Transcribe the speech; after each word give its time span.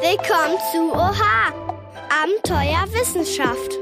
Willkommen 0.00 0.56
zu 0.72 0.92
Oha! 0.94 1.52
Abenteuer 2.22 2.86
Wissenschaft. 2.90 3.78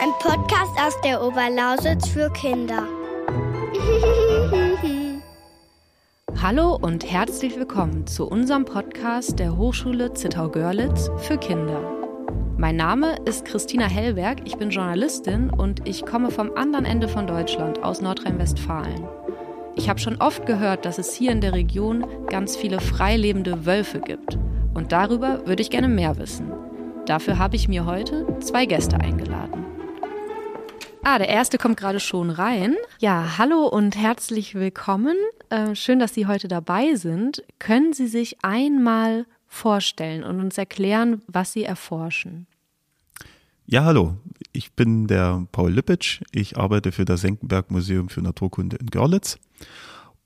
Ein 0.00 0.10
Podcast 0.20 0.70
aus 0.78 0.94
der 1.00 1.20
Oberlausitz 1.20 2.08
für 2.10 2.30
Kinder. 2.30 2.84
Hallo 6.40 6.78
und 6.80 7.10
herzlich 7.10 7.58
willkommen 7.58 8.06
zu 8.06 8.28
unserem 8.28 8.64
Podcast 8.64 9.40
der 9.40 9.56
Hochschule 9.56 10.14
Zittau-Görlitz 10.14 11.10
für 11.18 11.36
Kinder. 11.36 11.80
Mein 12.56 12.76
Name 12.76 13.16
ist 13.24 13.44
Christina 13.46 13.86
Hellberg, 13.86 14.42
ich 14.44 14.56
bin 14.58 14.70
Journalistin 14.70 15.50
und 15.50 15.88
ich 15.88 16.06
komme 16.06 16.30
vom 16.30 16.52
anderen 16.54 16.84
Ende 16.84 17.08
von 17.08 17.26
Deutschland 17.26 17.82
aus 17.82 18.00
Nordrhein-Westfalen. 18.00 19.08
Ich 19.76 19.88
habe 19.88 19.98
schon 19.98 20.16
oft 20.20 20.46
gehört, 20.46 20.84
dass 20.84 20.98
es 20.98 21.14
hier 21.14 21.32
in 21.32 21.40
der 21.40 21.52
Region 21.52 22.06
ganz 22.28 22.56
viele 22.56 22.80
freilebende 22.80 23.66
Wölfe 23.66 24.00
gibt. 24.00 24.38
Und 24.72 24.92
darüber 24.92 25.46
würde 25.46 25.62
ich 25.62 25.70
gerne 25.70 25.88
mehr 25.88 26.16
wissen. 26.16 26.52
Dafür 27.06 27.38
habe 27.38 27.56
ich 27.56 27.68
mir 27.68 27.84
heute 27.84 28.38
zwei 28.40 28.66
Gäste 28.66 28.98
eingeladen. 29.00 29.64
Ah, 31.02 31.18
der 31.18 31.28
erste 31.28 31.58
kommt 31.58 31.76
gerade 31.76 32.00
schon 32.00 32.30
rein. 32.30 32.76
Ja, 33.00 33.36
hallo 33.36 33.66
und 33.66 33.96
herzlich 33.96 34.54
willkommen. 34.54 35.16
Äh, 35.50 35.74
schön, 35.74 35.98
dass 35.98 36.14
Sie 36.14 36.26
heute 36.26 36.48
dabei 36.48 36.94
sind. 36.94 37.42
Können 37.58 37.92
Sie 37.92 38.06
sich 38.06 38.38
einmal 38.42 39.26
vorstellen 39.48 40.22
und 40.22 40.40
uns 40.40 40.56
erklären, 40.56 41.20
was 41.26 41.52
Sie 41.52 41.64
erforschen? 41.64 42.46
Ja, 43.66 43.84
hallo. 43.84 44.14
Ich 44.56 44.72
bin 44.72 45.08
der 45.08 45.48
Paul 45.50 45.72
Lippitsch. 45.72 46.22
Ich 46.30 46.56
arbeite 46.56 46.92
für 46.92 47.04
das 47.04 47.22
Senckenberg 47.22 47.72
Museum 47.72 48.08
für 48.08 48.22
Naturkunde 48.22 48.76
in 48.76 48.86
Görlitz 48.86 49.36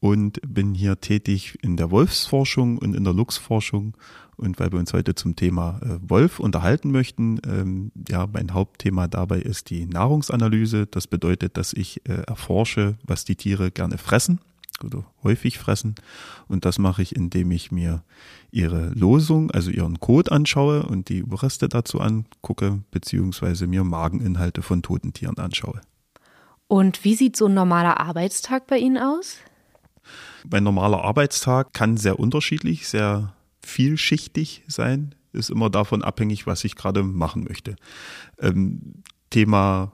und 0.01 0.39
bin 0.47 0.75
hier 0.75 1.01
tätig 1.01 1.57
in 1.63 1.79
der 1.79 1.91
Wolfsforschung 1.91 2.77
und 2.77 2.95
in 2.95 3.05
der 3.05 3.15
Luchsforschung. 3.15 3.97
Und 4.37 4.61
weil 4.61 4.71
wir 4.71 4.79
uns 4.79 4.93
heute 4.93 5.15
zum 5.15 5.35
Thema 5.35 5.81
äh, 5.83 5.99
Wolf 6.03 6.41
unterhalten 6.41 6.91
möchten, 6.91 7.41
ähm, 7.47 7.91
ja, 8.07 8.29
mein 8.31 8.53
Hauptthema 8.53 9.09
dabei 9.09 9.39
ist 9.39 9.71
die 9.71 9.87
Nahrungsanalyse. 9.87 10.87
Das 10.87 11.07
bedeutet, 11.07 11.57
dass 11.57 11.73
ich 11.73 12.07
äh, 12.07 12.21
erforsche, 12.27 12.99
was 13.05 13.25
die 13.25 13.35
Tiere 13.35 13.71
gerne 13.71 13.97
fressen 13.97 14.41
oder 14.85 15.05
häufig 15.23 15.59
fressen. 15.59 15.95
Und 16.49 16.65
das 16.65 16.79
mache 16.79 17.03
ich, 17.03 17.15
indem 17.15 17.51
ich 17.51 17.71
mir 17.71 18.03
ihre 18.51 18.89
Losung, 18.91 19.51
also 19.51 19.71
ihren 19.71 20.01
Kot 20.01 20.31
anschaue 20.31 20.85
und 20.85 21.09
die 21.09 21.19
Überreste 21.19 21.69
dazu 21.69 22.01
angucke, 22.01 22.83
beziehungsweise 22.91 23.67
mir 23.67 23.85
Mageninhalte 23.85 24.63
von 24.63 24.83
toten 24.83 25.13
Tieren 25.13 25.39
anschaue. 25.39 25.81
Und 26.67 27.05
wie 27.05 27.15
sieht 27.15 27.37
so 27.37 27.47
ein 27.47 27.55
normaler 27.55 27.99
Arbeitstag 27.99 28.67
bei 28.67 28.79
Ihnen 28.79 28.99
aus? 28.99 29.39
Mein 30.51 30.65
normaler 30.65 31.03
Arbeitstag 31.03 31.73
kann 31.73 31.97
sehr 31.97 32.19
unterschiedlich, 32.19 32.89
sehr 32.89 33.35
vielschichtig 33.65 34.65
sein, 34.67 35.15
ist 35.33 35.51
immer 35.51 35.71
davon 35.71 36.03
abhängig, 36.03 36.47
was 36.47 36.65
ich 36.65 36.75
gerade 36.75 37.03
machen 37.03 37.45
möchte. 37.45 37.77
Ähm, 38.39 39.03
Thema 39.31 39.93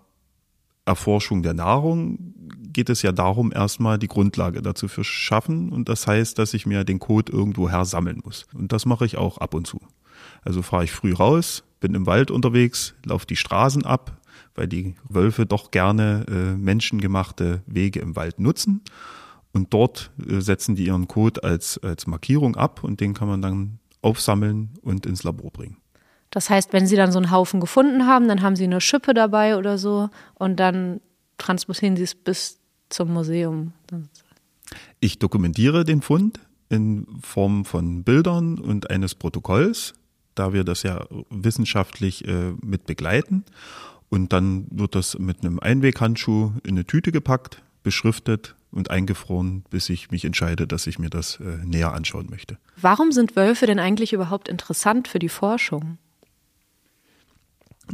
Erforschung 0.87 1.43
der 1.43 1.55
Nahrung 1.55 2.35
geht 2.75 2.91
es 2.91 3.03
ja 3.03 3.13
darum, 3.13 3.53
erstmal 3.53 3.99
die 3.99 4.09
Grundlage 4.09 4.61
dazu 4.61 4.89
zu 4.89 5.03
schaffen. 5.05 5.71
Und 5.71 5.89
das 5.89 6.07
heißt, 6.07 6.39
dass 6.39 6.55
ich 6.55 6.67
mir 6.67 6.85
den 6.85 6.99
Code 6.99 7.33
irgendwo 7.33 7.71
her 7.71 7.85
sammeln 7.85 8.21
muss. 8.23 8.47
Und 8.53 8.73
das 8.73 8.85
mache 8.85 9.07
ich 9.07 9.17
auch 9.17 9.39
ab 9.39 9.55
und 9.55 9.67
zu. 9.67 9.81
Also 10.43 10.61
fahre 10.63 10.85
ich 10.85 10.93
früh 10.93 11.15
raus, 11.15 11.65
bin 11.81 11.95
im 11.95 12.07
Wald 12.07 12.31
unterwegs, 12.31 12.95
laufe 13.05 13.27
die 13.27 13.37
Straßen 13.37 13.85
ab, 13.85 14.21
weil 14.55 14.69
die 14.69 14.95
Wölfe 15.09 15.47
doch 15.47 15.71
gerne 15.71 16.27
äh, 16.29 16.57
menschengemachte 16.57 17.63
Wege 17.67 18.01
im 18.01 18.17
Wald 18.17 18.39
nutzen. 18.39 18.83
Und 19.53 19.73
dort 19.73 20.11
äh, 20.29 20.41
setzen 20.41 20.75
die 20.75 20.87
ihren 20.87 21.09
Code 21.09 21.43
als, 21.45 21.79
als 21.83 22.07
Markierung 22.07 22.57
ab 22.57 22.85
und 22.85 23.01
den 23.01 23.15
kann 23.15 23.29
man 23.29 23.41
dann 23.41 23.79
aufsammeln 24.03 24.71
und 24.83 25.07
ins 25.07 25.23
Labor 25.23 25.51
bringen. 25.51 25.77
Das 26.35 26.51
heißt, 26.51 26.73
wenn 26.73 26.89
Sie 26.89 26.97
dann 26.97 27.13
so 27.13 27.19
einen 27.21 27.31
Haufen 27.31 27.61
gefunden 27.61 28.09
haben, 28.09 28.27
dann 28.27 28.43
haben 28.43 28.57
Sie 28.57 28.65
eine 28.65 28.81
Schippe 28.81 29.15
dabei 29.15 29.57
oder 29.57 29.79
so 29.79 30.11
und 30.35 30.59
dann 30.59 31.01
transportieren 31.39 31.97
Sie 31.97 32.03
es 32.03 32.17
bis 32.17 32.59
zum 32.89 33.13
Museum. 33.13 33.73
Ich 34.99 35.21
dokumentiere 35.21 35.85
den 35.85 36.03
Fund 36.03 36.41
in 36.69 37.07
Form 37.23 37.65
von 37.65 38.03
Bildern 38.03 38.59
und 38.59 38.91
eines 38.91 39.15
Protokolls, 39.15 39.95
da 40.35 40.53
wir 40.53 40.65
das 40.65 40.83
ja 40.83 41.07
wissenschaftlich 41.31 42.27
äh, 42.27 42.53
mit 42.61 42.87
begleiten. 42.87 43.45
Und 44.09 44.33
dann 44.33 44.67
wird 44.71 44.97
das 44.97 45.17
mit 45.17 45.45
einem 45.45 45.61
Einweghandschuh 45.61 46.51
in 46.65 46.71
eine 46.71 46.85
Tüte 46.85 47.13
gepackt, 47.13 47.63
beschriftet 47.85 48.57
und 48.73 48.91
eingefroren, 48.91 49.63
bis 49.71 49.89
ich 49.89 50.11
mich 50.11 50.25
entscheide, 50.25 50.67
dass 50.67 50.89
ich 50.89 50.99
mir 50.99 51.11
das 51.11 51.39
äh, 51.39 51.65
näher 51.65 51.93
anschauen 51.93 52.27
möchte. 52.29 52.59
Warum 52.77 53.13
sind 53.13 53.37
Wölfe 53.37 53.67
denn 53.67 53.79
eigentlich 53.79 54.13
überhaupt 54.13 54.49
interessant 54.49 55.07
für 55.07 55.21
die 55.21 55.29
Forschung? 55.29 55.99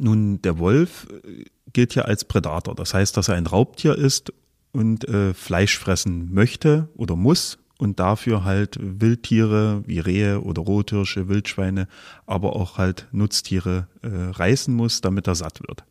Nun, 0.01 0.41
der 0.43 0.59
Wolf 0.59 1.07
äh, 1.25 1.45
gilt 1.73 1.95
ja 1.95 2.03
als 2.03 2.25
Prädator. 2.25 2.75
Das 2.75 2.95
heißt, 2.95 3.17
dass 3.17 3.29
er 3.29 3.35
ein 3.35 3.47
Raubtier 3.47 3.97
ist 3.97 4.33
und 4.73 5.09
äh, 5.09 5.35
Fleisch 5.35 5.79
fressen 5.79 6.33
möchte 6.33 6.89
oder 6.97 7.17
muss 7.17 7.59
und 7.79 7.99
dafür 7.99 8.45
halt 8.45 8.79
Wildtiere 8.81 9.83
wie 9.87 9.99
Rehe 9.99 10.43
oder 10.43 10.63
Rothirsche, 10.63 11.29
Wildschweine, 11.29 11.89
aber 12.27 12.57
auch 12.57 12.79
halt 12.79 13.09
Nutztiere 13.13 13.89
äh, 14.03 14.09
reißen 14.09 14.75
muss, 14.75 15.01
damit 15.01 15.27
er 15.27 15.35
satt 15.35 15.61
wird. 15.67 15.85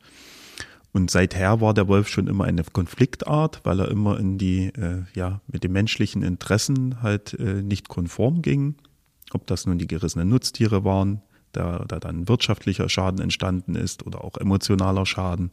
Und 0.91 1.11
seither 1.11 1.61
war 1.61 1.73
der 1.73 1.87
Wolf 1.87 2.07
schon 2.07 2.27
immer 2.27 2.45
eine 2.45 2.63
Konfliktart, 2.63 3.61
weil 3.63 3.79
er 3.79 3.89
immer 3.89 4.19
in 4.19 4.37
die, 4.37 4.67
äh, 4.67 5.03
ja, 5.13 5.41
mit 5.47 5.63
den 5.63 5.71
menschlichen 5.71 6.23
Interessen 6.23 7.01
halt 7.03 7.33
äh, 7.35 7.61
nicht 7.61 7.89
konform 7.89 8.41
ging. 8.41 8.75
Ob 9.31 9.45
das 9.45 9.67
nun 9.67 9.77
die 9.77 9.87
gerissenen 9.87 10.29
Nutztiere 10.29 10.83
waren, 10.83 11.21
da, 11.51 11.85
da 11.87 11.99
dann 11.99 12.27
wirtschaftlicher 12.27 12.89
Schaden 12.89 13.21
entstanden 13.21 13.75
ist 13.75 14.05
oder 14.05 14.23
auch 14.23 14.37
emotionaler 14.37 15.05
Schaden. 15.05 15.49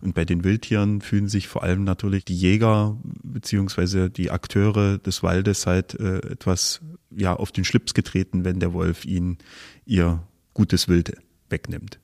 Und 0.00 0.14
bei 0.14 0.24
den 0.24 0.44
Wildtieren 0.44 1.00
fühlen 1.00 1.28
sich 1.28 1.48
vor 1.48 1.62
allem 1.62 1.84
natürlich 1.84 2.24
die 2.24 2.36
Jäger 2.36 2.96
beziehungsweise 3.22 4.10
die 4.10 4.30
Akteure 4.30 4.98
des 4.98 5.22
Waldes 5.22 5.66
halt 5.66 5.98
äh, 5.98 6.18
etwas 6.18 6.80
ja 7.10 7.34
auf 7.34 7.52
den 7.52 7.64
Schlips 7.64 7.94
getreten, 7.94 8.44
wenn 8.44 8.60
der 8.60 8.72
Wolf 8.72 9.04
ihnen 9.04 9.38
ihr 9.84 10.22
gutes 10.54 10.88
Wild 10.88 11.16
wegnimmt. 11.48 11.98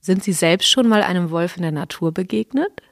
Sind 0.00 0.24
Sie 0.24 0.32
selbst 0.32 0.70
schon 0.70 0.88
mal 0.88 1.02
einem 1.02 1.30
Wolf 1.30 1.56
in 1.56 1.62
der 1.62 1.72
Natur 1.72 2.12
begegnet? 2.12 2.82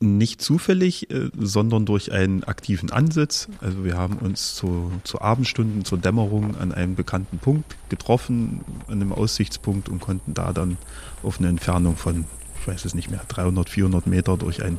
Nicht 0.00 0.40
zufällig, 0.40 1.10
äh, 1.10 1.30
sondern 1.38 1.84
durch 1.84 2.10
einen 2.12 2.42
aktiven 2.44 2.90
Ansatz. 2.90 3.48
Also 3.60 3.84
wir 3.84 3.96
haben 3.96 4.16
uns 4.16 4.54
zu, 4.54 4.90
zu 5.04 5.20
Abendstunden, 5.20 5.84
zur 5.84 5.98
Dämmerung 5.98 6.56
an 6.56 6.72
einem 6.72 6.94
bekannten 6.94 7.38
Punkt 7.38 7.76
getroffen, 7.90 8.64
an 8.88 8.94
einem 8.94 9.12
Aussichtspunkt 9.12 9.88
und 9.88 10.00
konnten 10.00 10.32
da 10.34 10.52
dann 10.52 10.78
auf 11.22 11.38
eine 11.38 11.48
Entfernung 11.48 11.96
von, 11.96 12.24
ich 12.60 12.66
weiß 12.66 12.84
es 12.86 12.94
nicht 12.94 13.10
mehr, 13.10 13.20
300, 13.28 13.68
400 13.68 14.06
Meter 14.06 14.36
durch 14.38 14.62
ein 14.62 14.78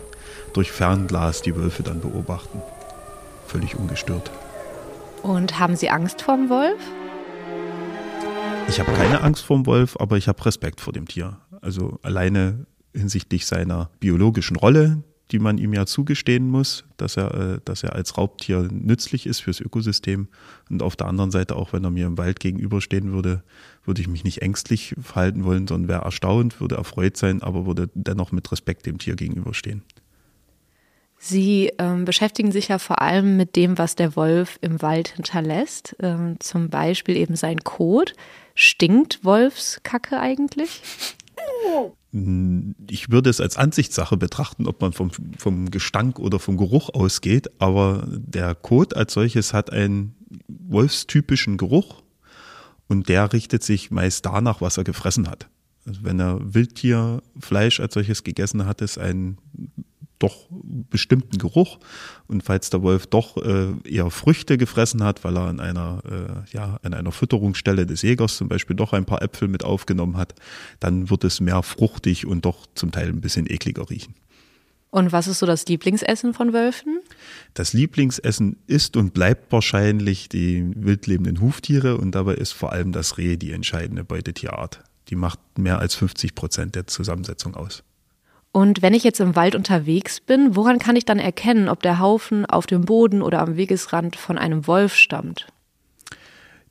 durch 0.53 0.71
Fernglas 0.71 1.41
die 1.41 1.55
Wölfe 1.55 1.83
dann 1.83 2.01
beobachten. 2.01 2.61
Völlig 3.47 3.75
ungestört. 3.75 4.31
Und 5.23 5.59
haben 5.59 5.75
Sie 5.75 5.89
Angst 5.89 6.21
vorm 6.21 6.49
Wolf? 6.49 6.79
Ich 8.67 8.79
habe 8.79 8.91
keine 8.93 9.21
Angst 9.21 9.43
vorm 9.43 9.65
Wolf, 9.65 9.97
aber 9.99 10.17
ich 10.17 10.27
habe 10.27 10.45
Respekt 10.45 10.81
vor 10.81 10.93
dem 10.93 11.07
Tier. 11.07 11.37
Also 11.61 11.99
alleine 12.01 12.65
hinsichtlich 12.93 13.45
seiner 13.45 13.89
biologischen 13.99 14.55
Rolle, 14.55 15.03
die 15.31 15.39
man 15.39 15.57
ihm 15.57 15.73
ja 15.73 15.85
zugestehen 15.85 16.49
muss, 16.49 16.83
dass 16.97 17.17
er, 17.17 17.33
äh, 17.33 17.59
dass 17.63 17.83
er 17.83 17.95
als 17.95 18.17
Raubtier 18.17 18.67
nützlich 18.71 19.25
ist 19.25 19.39
fürs 19.39 19.59
Ökosystem. 19.59 20.27
Und 20.69 20.83
auf 20.83 20.95
der 20.95 21.07
anderen 21.07 21.31
Seite, 21.31 21.55
auch 21.55 21.73
wenn 21.73 21.83
er 21.83 21.91
mir 21.91 22.05
im 22.07 22.17
Wald 22.17 22.39
gegenüberstehen 22.39 23.13
würde, 23.13 23.43
würde 23.85 24.01
ich 24.01 24.07
mich 24.07 24.23
nicht 24.23 24.41
ängstlich 24.41 24.95
verhalten 25.01 25.43
wollen, 25.43 25.67
sondern 25.67 25.89
wäre 25.89 26.03
erstaunt, 26.03 26.59
würde 26.59 26.75
erfreut 26.75 27.17
sein, 27.17 27.41
aber 27.41 27.65
würde 27.65 27.89
dennoch 27.93 28.31
mit 28.31 28.51
Respekt 28.51 28.85
dem 28.85 28.97
Tier 28.97 29.15
gegenüberstehen. 29.15 29.83
Sie 31.23 31.71
ähm, 31.77 32.03
beschäftigen 32.03 32.51
sich 32.51 32.69
ja 32.69 32.79
vor 32.79 32.99
allem 32.99 33.37
mit 33.37 33.55
dem, 33.55 33.77
was 33.77 33.95
der 33.95 34.15
Wolf 34.15 34.57
im 34.61 34.81
Wald 34.81 35.09
hinterlässt, 35.09 35.95
ähm, 36.01 36.37
zum 36.39 36.69
Beispiel 36.69 37.15
eben 37.15 37.35
sein 37.35 37.59
Kot. 37.59 38.13
Stinkt 38.55 39.23
Wolfskacke 39.23 40.19
eigentlich? 40.19 40.81
Ich 42.13 43.09
würde 43.09 43.29
es 43.29 43.39
als 43.39 43.55
Ansichtssache 43.55 44.17
betrachten, 44.17 44.67
ob 44.67 44.81
man 44.81 44.91
vom, 44.91 45.11
vom 45.37 45.71
Gestank 45.71 46.19
oder 46.19 46.39
vom 46.39 46.57
Geruch 46.57 46.89
ausgeht, 46.89 47.49
aber 47.59 48.05
der 48.09 48.53
Kot 48.53 48.95
als 48.95 49.13
solches 49.13 49.53
hat 49.53 49.71
einen 49.71 50.15
wolfstypischen 50.47 51.55
Geruch 51.55 52.03
und 52.87 53.07
der 53.07 53.31
richtet 53.31 53.63
sich 53.63 53.91
meist 53.91 54.25
danach, 54.25 54.59
was 54.59 54.77
er 54.77 54.83
gefressen 54.83 55.29
hat. 55.29 55.47
Also 55.85 56.03
wenn 56.03 56.19
er 56.19 56.53
Wildtierfleisch 56.53 57.79
als 57.79 57.93
solches 57.93 58.23
gegessen 58.23 58.65
hat, 58.65 58.81
ist 58.81 58.97
ein 58.97 59.37
doch 60.19 60.50
bestimmten 60.89 61.37
Geruch. 61.37 61.79
Und 62.27 62.43
falls 62.43 62.69
der 62.69 62.81
Wolf 62.81 63.07
doch 63.07 63.37
äh, 63.37 63.73
eher 63.83 64.09
Früchte 64.09 64.57
gefressen 64.57 65.03
hat, 65.03 65.23
weil 65.23 65.37
er 65.37 65.47
an 65.47 65.59
einer, 65.59 66.01
äh, 66.05 66.55
ja, 66.55 66.79
an 66.83 66.93
einer 66.93 67.11
Fütterungsstelle 67.11 67.85
des 67.85 68.01
Jägers 68.01 68.37
zum 68.37 68.47
Beispiel 68.47 68.75
doch 68.75 68.93
ein 68.93 69.05
paar 69.05 69.21
Äpfel 69.21 69.47
mit 69.47 69.63
aufgenommen 69.63 70.17
hat, 70.17 70.35
dann 70.79 71.09
wird 71.09 71.23
es 71.23 71.39
mehr 71.39 71.63
fruchtig 71.63 72.25
und 72.25 72.45
doch 72.45 72.67
zum 72.75 72.91
Teil 72.91 73.09
ein 73.09 73.21
bisschen 73.21 73.49
ekliger 73.49 73.89
riechen. 73.89 74.15
Und 74.91 75.13
was 75.13 75.27
ist 75.27 75.39
so 75.39 75.45
das 75.45 75.65
Lieblingsessen 75.67 76.33
von 76.33 76.51
Wölfen? 76.51 76.99
Das 77.53 77.71
Lieblingsessen 77.71 78.57
ist 78.67 78.97
und 78.97 79.13
bleibt 79.13 79.51
wahrscheinlich 79.51 80.27
die 80.27 80.69
wildlebenden 80.75 81.39
Huftiere 81.39 81.97
und 81.97 82.13
dabei 82.13 82.35
ist 82.35 82.51
vor 82.51 82.73
allem 82.73 82.91
das 82.91 83.17
Reh 83.17 83.37
die 83.37 83.53
entscheidende 83.53 84.03
Beutetierart. 84.03 84.83
Die 85.07 85.15
macht 85.15 85.39
mehr 85.57 85.79
als 85.79 85.95
50 85.95 86.35
Prozent 86.35 86.75
der 86.75 86.87
Zusammensetzung 86.87 87.55
aus. 87.55 87.83
Und 88.51 88.81
wenn 88.81 88.93
ich 88.93 89.03
jetzt 89.03 89.19
im 89.19 89.35
Wald 89.35 89.55
unterwegs 89.55 90.19
bin, 90.19 90.55
woran 90.55 90.77
kann 90.77 90.95
ich 90.95 91.05
dann 91.05 91.19
erkennen, 91.19 91.69
ob 91.69 91.81
der 91.81 91.99
Haufen 91.99 92.45
auf 92.45 92.65
dem 92.65 92.81
Boden 92.83 93.21
oder 93.21 93.39
am 93.39 93.55
Wegesrand 93.55 94.15
von 94.17 94.37
einem 94.37 94.67
Wolf 94.67 94.95
stammt? 94.95 95.47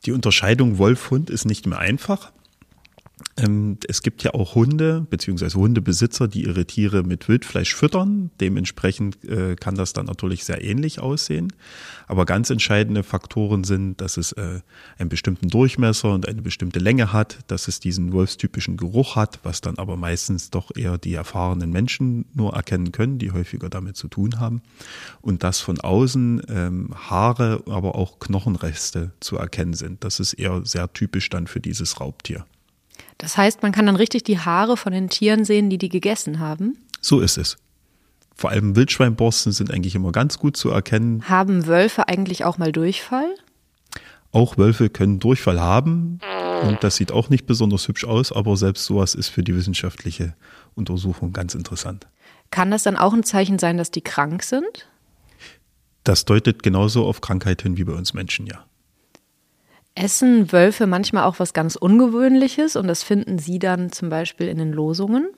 Die 0.04 0.12
Unterscheidung 0.12 0.78
Wolf-Hund 0.78 1.30
ist 1.30 1.44
nicht 1.44 1.66
mehr 1.66 1.78
einfach. 1.78 2.32
Ähm, 3.36 3.78
es 3.88 4.02
gibt 4.02 4.22
ja 4.22 4.34
auch 4.34 4.54
Hunde 4.54 5.06
beziehungsweise 5.08 5.58
Hundebesitzer, 5.58 6.28
die 6.28 6.44
ihre 6.44 6.64
Tiere 6.66 7.02
mit 7.02 7.28
Wildfleisch 7.28 7.74
füttern. 7.74 8.30
Dementsprechend 8.40 9.24
äh, 9.24 9.56
kann 9.56 9.74
das 9.74 9.92
dann 9.92 10.06
natürlich 10.06 10.44
sehr 10.44 10.62
ähnlich 10.62 11.00
aussehen. 11.00 11.52
Aber 12.06 12.26
ganz 12.26 12.50
entscheidende 12.50 13.02
Faktoren 13.02 13.64
sind, 13.64 14.00
dass 14.00 14.16
es 14.16 14.32
äh, 14.32 14.60
einen 14.98 15.08
bestimmten 15.08 15.48
Durchmesser 15.48 16.12
und 16.12 16.28
eine 16.28 16.42
bestimmte 16.42 16.78
Länge 16.78 17.12
hat, 17.12 17.38
dass 17.46 17.68
es 17.68 17.80
diesen 17.80 18.12
wolfstypischen 18.12 18.76
Geruch 18.76 19.16
hat, 19.16 19.40
was 19.42 19.60
dann 19.60 19.78
aber 19.78 19.96
meistens 19.96 20.50
doch 20.50 20.74
eher 20.74 20.98
die 20.98 21.14
erfahrenen 21.14 21.70
Menschen 21.70 22.26
nur 22.34 22.54
erkennen 22.54 22.92
können, 22.92 23.18
die 23.18 23.32
häufiger 23.32 23.70
damit 23.70 23.96
zu 23.96 24.08
tun 24.08 24.40
haben. 24.40 24.62
Und 25.20 25.42
dass 25.42 25.60
von 25.60 25.80
außen 25.80 26.42
ähm, 26.48 26.90
Haare, 26.94 27.62
aber 27.66 27.94
auch 27.94 28.18
Knochenreste 28.18 29.12
zu 29.20 29.36
erkennen 29.36 29.74
sind. 29.74 30.04
Das 30.04 30.20
ist 30.20 30.34
eher 30.34 30.62
sehr 30.64 30.92
typisch 30.92 31.28
dann 31.28 31.46
für 31.46 31.60
dieses 31.60 32.00
Raubtier. 32.00 32.44
Das 33.18 33.36
heißt, 33.36 33.62
man 33.62 33.72
kann 33.72 33.86
dann 33.86 33.96
richtig 33.96 34.24
die 34.24 34.38
Haare 34.38 34.76
von 34.76 34.92
den 34.92 35.08
Tieren 35.08 35.44
sehen, 35.44 35.70
die 35.70 35.78
die 35.78 35.88
gegessen 35.88 36.40
haben? 36.40 36.78
So 37.00 37.20
ist 37.20 37.38
es. 37.38 37.56
Vor 38.34 38.50
allem 38.50 38.76
Wildschweinborsten 38.76 39.52
sind 39.52 39.70
eigentlich 39.70 39.94
immer 39.94 40.12
ganz 40.12 40.38
gut 40.38 40.56
zu 40.56 40.70
erkennen. 40.70 41.28
Haben 41.28 41.66
Wölfe 41.66 42.08
eigentlich 42.08 42.44
auch 42.44 42.56
mal 42.56 42.72
Durchfall? 42.72 43.34
Auch 44.32 44.56
Wölfe 44.56 44.88
können 44.88 45.18
Durchfall 45.18 45.60
haben 45.60 46.20
und 46.62 46.78
das 46.82 46.96
sieht 46.96 47.12
auch 47.12 47.30
nicht 47.30 47.46
besonders 47.46 47.88
hübsch 47.88 48.04
aus, 48.04 48.32
aber 48.32 48.56
selbst 48.56 48.84
sowas 48.84 49.14
ist 49.14 49.28
für 49.28 49.42
die 49.42 49.54
wissenschaftliche 49.54 50.34
Untersuchung 50.74 51.32
ganz 51.32 51.54
interessant. 51.54 52.06
Kann 52.50 52.70
das 52.70 52.82
dann 52.82 52.96
auch 52.96 53.12
ein 53.12 53.24
Zeichen 53.24 53.58
sein, 53.58 53.76
dass 53.76 53.90
die 53.90 54.02
krank 54.02 54.42
sind? 54.42 54.88
Das 56.04 56.24
deutet 56.24 56.62
genauso 56.62 57.06
auf 57.06 57.20
Krankheit 57.20 57.62
hin 57.62 57.76
wie 57.76 57.84
bei 57.84 57.92
uns 57.92 58.14
Menschen, 58.14 58.46
ja. 58.46 58.64
Essen 59.94 60.52
Wölfe 60.52 60.86
manchmal 60.86 61.24
auch 61.24 61.38
was 61.38 61.52
ganz 61.52 61.76
Ungewöhnliches 61.76 62.76
und 62.76 62.86
das 62.86 63.02
finden 63.02 63.38
Sie 63.38 63.58
dann 63.58 63.92
zum 63.92 64.08
Beispiel 64.08 64.48
in 64.48 64.58
den 64.58 64.72
Losungen? 64.72 65.28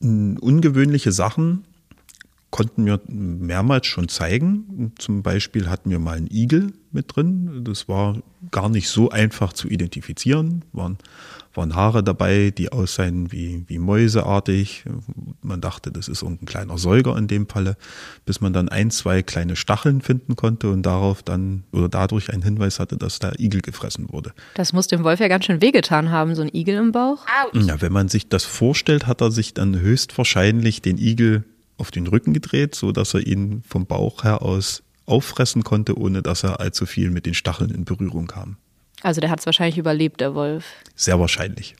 Ungewöhnliche 0.00 1.12
Sachen 1.12 1.64
konnten 2.50 2.84
wir 2.84 3.00
mehrmals 3.06 3.86
schon 3.86 4.08
zeigen. 4.08 4.92
Zum 4.98 5.22
Beispiel 5.22 5.68
hatten 5.68 5.90
wir 5.90 5.98
mal 5.98 6.16
einen 6.16 6.30
Igel 6.30 6.72
mit 6.90 7.14
drin. 7.14 7.62
Das 7.64 7.88
war 7.88 8.18
gar 8.50 8.68
nicht 8.68 8.88
so 8.88 9.10
einfach 9.10 9.52
zu 9.52 9.68
identifizieren. 9.68 10.64
Waren, 10.72 10.98
waren 11.54 11.76
Haare 11.76 12.02
dabei, 12.02 12.50
die 12.50 12.72
aussahen 12.72 13.30
wie, 13.30 13.64
wie 13.68 13.78
Mäuseartig. 13.78 14.84
Man 15.42 15.60
dachte, 15.60 15.92
das 15.92 16.08
ist 16.08 16.22
irgendein 16.22 16.46
kleiner 16.46 16.76
Säuger 16.76 17.16
in 17.16 17.28
dem 17.28 17.48
Falle, 17.48 17.76
bis 18.26 18.40
man 18.40 18.52
dann 18.52 18.68
ein, 18.68 18.90
zwei 18.90 19.22
kleine 19.22 19.54
Stacheln 19.54 20.00
finden 20.00 20.34
konnte 20.34 20.70
und 20.70 20.82
darauf 20.82 21.22
dann 21.22 21.62
oder 21.70 21.88
dadurch 21.88 22.32
einen 22.32 22.42
Hinweis 22.42 22.80
hatte, 22.80 22.96
dass 22.96 23.20
da 23.20 23.32
Igel 23.38 23.60
gefressen 23.60 24.08
wurde. 24.10 24.32
Das 24.54 24.72
muss 24.72 24.88
dem 24.88 25.04
Wolf 25.04 25.20
ja 25.20 25.28
ganz 25.28 25.44
schön 25.44 25.62
wehgetan 25.62 26.10
haben, 26.10 26.34
so 26.34 26.42
ein 26.42 26.50
Igel 26.52 26.76
im 26.78 26.90
Bauch. 26.90 27.24
Ja, 27.52 27.80
wenn 27.80 27.92
man 27.92 28.08
sich 28.08 28.28
das 28.28 28.44
vorstellt, 28.44 29.06
hat 29.06 29.20
er 29.20 29.30
sich 29.30 29.54
dann 29.54 29.78
höchstwahrscheinlich 29.78 30.82
den 30.82 30.98
Igel 30.98 31.44
auf 31.80 31.90
den 31.90 32.06
Rücken 32.06 32.32
gedreht, 32.32 32.74
so 32.74 32.92
dass 32.92 33.14
er 33.14 33.26
ihn 33.26 33.62
vom 33.66 33.86
Bauch 33.86 34.24
her 34.24 34.42
aus 34.42 34.82
auffressen 35.06 35.64
konnte, 35.64 35.98
ohne 35.98 36.22
dass 36.22 36.44
er 36.44 36.60
allzu 36.60 36.86
viel 36.86 37.10
mit 37.10 37.26
den 37.26 37.34
Stacheln 37.34 37.70
in 37.70 37.84
Berührung 37.84 38.26
kam. 38.26 38.56
Also 39.02 39.20
der 39.20 39.30
hat 39.30 39.40
es 39.40 39.46
wahrscheinlich 39.46 39.78
überlebt, 39.78 40.20
der 40.20 40.34
Wolf. 40.34 40.64
Sehr 40.94 41.18
wahrscheinlich. 41.18 41.74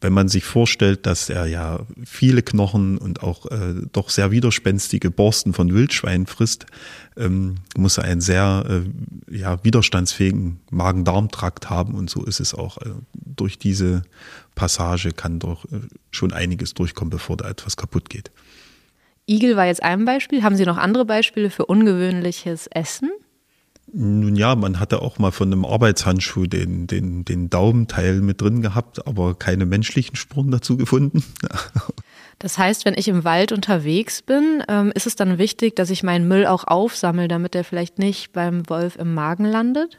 Wenn 0.00 0.12
man 0.12 0.28
sich 0.28 0.44
vorstellt, 0.44 1.06
dass 1.06 1.28
er 1.28 1.46
ja 1.46 1.80
viele 2.04 2.42
Knochen 2.42 2.98
und 2.98 3.24
auch 3.24 3.46
äh, 3.46 3.74
doch 3.90 4.10
sehr 4.10 4.30
widerspenstige 4.30 5.10
Borsten 5.10 5.54
von 5.54 5.74
Wildschweinen 5.74 6.28
frisst, 6.28 6.66
ähm, 7.16 7.56
muss 7.76 7.98
er 7.98 8.04
einen 8.04 8.20
sehr 8.20 8.64
äh, 8.68 9.36
ja, 9.36 9.62
widerstandsfähigen 9.64 10.60
Magen-Darm-Trakt 10.70 11.68
haben 11.68 11.94
und 11.94 12.10
so 12.10 12.24
ist 12.24 12.38
es 12.38 12.54
auch. 12.54 12.78
Äh, 12.78 12.90
durch 13.12 13.58
diese 13.58 14.02
Passage 14.54 15.10
kann 15.10 15.40
doch 15.40 15.64
äh, 15.64 15.80
schon 16.12 16.32
einiges 16.32 16.74
durchkommen, 16.74 17.10
bevor 17.10 17.36
da 17.36 17.48
etwas 17.48 17.76
kaputt 17.76 18.08
geht. 18.08 18.30
Igel 19.28 19.56
war 19.56 19.66
jetzt 19.66 19.82
ein 19.82 20.04
Beispiel. 20.04 20.42
Haben 20.42 20.56
Sie 20.56 20.64
noch 20.64 20.78
andere 20.78 21.04
Beispiele 21.04 21.50
für 21.50 21.66
ungewöhnliches 21.66 22.66
Essen? 22.68 23.10
Nun 23.92 24.36
ja, 24.36 24.54
man 24.54 24.80
hatte 24.80 25.00
auch 25.00 25.18
mal 25.18 25.30
von 25.30 25.50
einem 25.50 25.64
Arbeitshandschuh 25.64 26.46
den, 26.46 26.86
den, 26.86 27.24
den 27.24 27.48
Daumenteil 27.48 28.20
mit 28.20 28.40
drin 28.40 28.60
gehabt, 28.60 29.06
aber 29.06 29.34
keine 29.34 29.64
menschlichen 29.64 30.16
Spuren 30.16 30.50
dazu 30.50 30.76
gefunden. 30.76 31.22
Das 32.40 32.56
heißt, 32.56 32.84
wenn 32.84 32.94
ich 32.96 33.08
im 33.08 33.24
Wald 33.24 33.50
unterwegs 33.50 34.22
bin, 34.22 34.62
ähm, 34.68 34.92
ist 34.94 35.08
es 35.08 35.16
dann 35.16 35.38
wichtig, 35.38 35.74
dass 35.74 35.90
ich 35.90 36.04
meinen 36.04 36.28
Müll 36.28 36.46
auch 36.46 36.62
aufsammle, 36.68 37.26
damit 37.26 37.56
er 37.56 37.64
vielleicht 37.64 37.98
nicht 37.98 38.32
beim 38.32 38.62
Wolf 38.70 38.94
im 38.94 39.12
Magen 39.12 39.44
landet? 39.44 39.98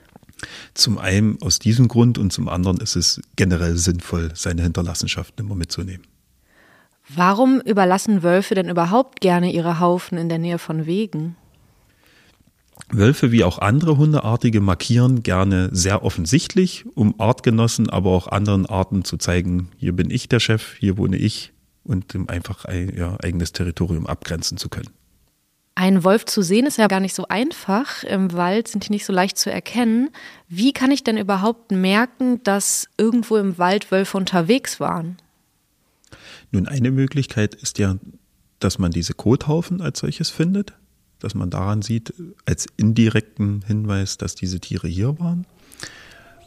Zum 0.74 0.98
einen 0.98 1.42
aus 1.42 1.60
diesem 1.60 1.90
Grund 1.90 2.18
und 2.18 2.32
zum 2.32 2.48
anderen 2.48 2.78
ist 2.78 2.96
es 2.96 3.20
generell 3.36 3.76
sinnvoll, 3.76 4.32
seine 4.36 4.62
Hinterlassenschaften 4.62 5.46
immer 5.46 5.56
mitzunehmen. 5.56 6.06
Warum 7.14 7.60
überlassen 7.62 8.22
Wölfe 8.22 8.54
denn 8.54 8.70
überhaupt 8.70 9.20
gerne 9.20 9.52
ihre 9.52 9.80
Haufen 9.80 10.18
in 10.18 10.30
der 10.30 10.38
Nähe 10.38 10.60
von 10.60 10.86
Wegen? 10.86 11.36
Wölfe 12.92 13.32
wie 13.32 13.44
auch 13.44 13.60
andere 13.60 13.98
Hundeartige 13.98 14.62
markieren 14.62 15.24
gerne 15.24 15.70
sehr 15.72 16.04
offensichtlich, 16.04 16.86
um 16.96 17.20
Artgenossen, 17.20 17.90
aber 17.90 18.12
auch 18.12 18.28
anderen 18.28 18.66
Arten 18.66 19.04
zu 19.04 19.18
zeigen, 19.18 19.70
hier 19.78 19.94
bin 19.94 20.10
ich 20.10 20.30
der 20.30 20.40
Chef, 20.40 20.76
hier 20.80 20.98
wohne 20.98 21.18
ich 21.18 21.52
und 21.84 22.14
um 22.16 22.30
einfach 22.30 22.66
ein 22.66 22.96
ja, 22.96 23.18
eigenes 23.22 23.52
Territorium 23.54 24.08
abgrenzen 24.08 24.58
zu 24.58 24.70
können. 24.70 24.90
Ein 25.76 26.04
Wolf 26.04 26.26
zu 26.26 26.42
sehen 26.42 26.66
ist 26.66 26.78
ja 26.78 26.88
gar 26.88 27.00
nicht 27.00 27.16
so 27.16 27.26
einfach. 27.30 28.04
Im 28.04 28.34
Wald 28.34 28.68
sind 28.68 28.88
die 28.88 28.92
nicht 28.92 29.06
so 29.06 29.14
leicht 29.14 29.38
zu 29.38 29.50
erkennen. 29.50 30.10
Wie 30.48 30.74
kann 30.74 30.92
ich 30.92 31.04
denn 31.04 31.18
überhaupt 31.18 31.72
merken, 31.72 32.44
dass 32.44 32.90
irgendwo 32.98 33.38
im 33.38 33.58
Wald 33.58 33.90
Wölfe 33.92 34.18
unterwegs 34.18 34.80
waren? 34.80 35.18
Nun, 36.52 36.68
eine 36.68 36.92
Möglichkeit 36.92 37.56
ist 37.56 37.78
ja, 37.80 37.96
dass 38.60 38.80
man 38.80 38.92
diese 38.92 39.14
Kothaufen 39.14 39.82
als 39.82 40.00
solches 40.00 40.30
findet, 40.30 40.74
dass 41.20 41.36
man 41.36 41.50
daran 41.50 41.82
sieht, 41.82 42.14
als 42.46 42.68
indirekten 42.78 43.64
Hinweis, 43.66 44.18
dass 44.18 44.36
diese 44.36 44.60
Tiere 44.60 44.88
hier 44.88 45.20
waren. 45.20 45.46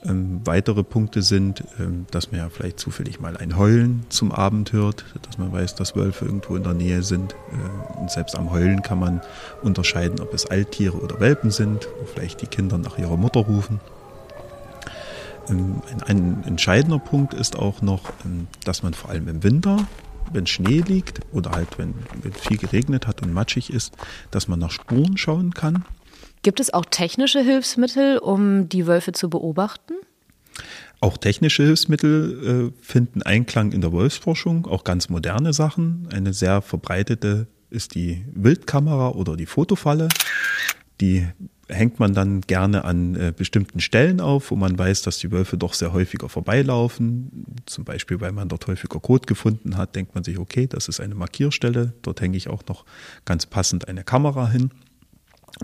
Ähm, 0.04 0.40
weitere 0.44 0.82
Punkte 0.82 1.23
sind, 1.23 1.62
ähm, 1.78 2.06
dass 2.11 2.32
man 2.32 2.40
ja 2.40 2.49
vielleicht 2.49 2.80
zufällig 2.80 3.21
mal 3.21 3.37
ein 3.37 3.56
Heulen 3.56 4.04
zum 4.09 4.32
Abend 4.32 4.73
hört, 4.73 5.04
dass 5.23 5.38
man 5.38 5.52
weiß, 5.52 5.76
dass 5.76 5.94
Wölfe 5.94 6.25
irgendwo 6.25 6.56
in 6.56 6.64
der 6.64 6.75
Nähe 6.75 7.04
sind. 7.04 7.35
Äh, 7.52 8.00
und 8.00 8.11
selbst 8.11 8.35
am 8.35 8.50
Heulen 8.50 8.82
kann 8.82 8.99
man 8.99 9.21
unterscheiden, 9.62 10.18
ob 10.21 10.35
es 10.35 10.47
Alttiere 10.47 10.99
oder 10.99 11.21
Welpen 11.21 11.52
sind, 11.52 11.87
wo 12.00 12.06
vielleicht 12.06 12.42
die 12.42 12.47
Kinder 12.47 12.78
nach 12.78 12.99
ihrer 12.99 13.16
Mutter 13.16 13.40
rufen. 13.40 13.78
Ähm, 15.49 15.82
ein, 16.06 16.44
entscheidender 16.44 16.99
Punkt 16.99 17.34
ist 17.34 17.56
auch 17.56 17.82
noch, 17.82 18.12
ähm, 18.25 18.46
dass 18.64 18.82
man 18.82 18.94
vor 18.94 19.11
allem 19.11 19.28
im 19.28 19.42
Winter, 19.42 19.87
wenn 20.32 20.46
Schnee 20.46 20.80
liegt 20.80 21.20
oder 21.32 21.52
halt 21.52 21.78
wenn, 21.78 21.94
wenn 22.22 22.32
viel 22.32 22.56
geregnet 22.56 23.06
hat 23.06 23.22
und 23.22 23.32
matschig 23.32 23.72
ist, 23.72 23.94
dass 24.30 24.49
man 24.49 24.58
nach 24.58 24.70
Spuren 24.70 25.16
schauen 25.16 25.52
kann. 25.52 25.84
Gibt 26.42 26.58
es 26.58 26.72
auch 26.72 26.84
technische 26.84 27.40
Hilfsmittel, 27.40 28.18
um 28.18 28.68
die 28.68 28.87
Wölfe 28.87 29.12
zu 29.12 29.30
beobachten? 29.30 29.94
Auch 31.00 31.16
technische 31.16 31.64
Hilfsmittel 31.64 32.72
äh, 32.72 32.82
finden 32.82 33.22
Einklang 33.22 33.72
in 33.72 33.80
der 33.80 33.92
Wolfsforschung, 33.92 34.66
auch 34.66 34.84
ganz 34.84 35.08
moderne 35.08 35.52
Sachen. 35.52 36.08
Eine 36.12 36.32
sehr 36.32 36.62
verbreitete 36.62 37.46
ist 37.70 37.94
die 37.94 38.25
Wildkamera 38.34 39.11
oder 39.11 39.37
die 39.37 39.46
Fotofalle. 39.46 40.08
Die 41.00 41.26
hängt 41.69 42.00
man 42.00 42.14
dann 42.14 42.40
gerne 42.42 42.85
an 42.85 43.14
äh, 43.14 43.33
bestimmten 43.37 43.81
Stellen 43.81 44.21
auf, 44.21 44.50
wo 44.50 44.57
man 44.57 44.78
weiß, 44.78 45.02
dass 45.02 45.19
die 45.19 45.31
Wölfe 45.31 45.57
doch 45.57 45.75
sehr 45.75 45.92
häufiger 45.92 46.28
vorbeilaufen. 46.28 47.45
Zum 47.66 47.85
Beispiel, 47.85 48.21
weil 48.21 48.33
man 48.33 48.49
dort 48.49 48.66
häufiger 48.66 49.00
Kot 49.00 49.26
gefunden 49.26 49.76
hat, 49.76 49.95
denkt 49.95 50.14
man 50.14 50.25
sich, 50.25 50.38
okay, 50.38 50.66
das 50.66 50.88
ist 50.88 51.00
eine 51.00 51.14
Markierstelle. 51.14 51.95
Dort 52.02 52.21
hänge 52.21 52.37
ich 52.37 52.49
auch 52.49 52.64
noch 52.66 52.85
ganz 53.25 53.47
passend 53.47 53.88
eine 53.88 54.04
Kamera 54.04 54.49
hin, 54.49 54.71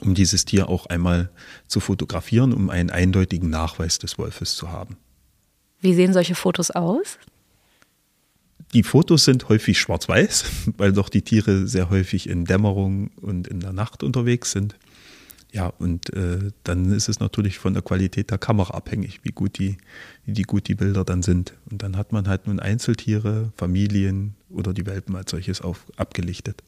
um 0.01 0.15
dieses 0.15 0.45
Tier 0.45 0.69
auch 0.69 0.87
einmal 0.87 1.31
zu 1.67 1.81
fotografieren, 1.81 2.53
um 2.53 2.71
einen 2.71 2.91
eindeutigen 2.91 3.51
Nachweis 3.51 3.99
des 3.99 4.19
Wolfes 4.19 4.55
zu 4.55 4.71
haben. 4.71 4.97
Wie 5.81 5.95
sehen 5.95 6.13
solche 6.13 6.35
Fotos 6.35 6.71
aus? 6.71 7.19
Die 8.75 8.83
Fotos 8.83 9.25
sind 9.25 9.49
häufig 9.49 9.79
schwarz-weiß, 9.79 10.45
weil 10.77 10.93
doch 10.93 11.09
die 11.09 11.23
Tiere 11.23 11.67
sehr 11.67 11.91
häufig 11.91 12.29
in 12.29 12.45
Dämmerung 12.45 13.11
und 13.21 13.49
in 13.49 13.61
der 13.61 13.73
Nacht 13.73 14.03
unterwegs 14.03 14.53
sind. 14.53 14.77
Ja, 15.51 15.73
und 15.79 16.13
äh, 16.13 16.51
dann 16.65 16.93
ist 16.93 17.09
es 17.09 17.21
natürlich 17.21 17.59
von 17.59 17.73
der 17.73 17.83
Qualität 17.83 18.31
der 18.31 18.39
Kamera 18.39 18.75
abhängig, 18.75 19.21
wie 19.23 19.31
gut 19.31 19.59
die, 19.59 19.79
wie 20.27 20.43
gut 20.43 20.69
die 20.69 20.75
Bilder 20.75 21.05
dann 21.05 21.23
sind. 21.23 21.55
Und 21.71 21.83
dann 21.83 21.97
hat 21.97 22.13
man 22.13 22.29
halt 22.29 22.47
nun 22.47 22.61
Einzeltiere, 22.61 23.53
Familien 23.57 24.35
oder 24.51 24.75
die 24.75 24.85
Welpen 24.87 25.17
als 25.17 25.31
solches 25.31 25.63
auf, 25.63 25.87
abgelichtet. 25.97 26.63